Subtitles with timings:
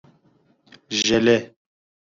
[1.01, 1.37] ژله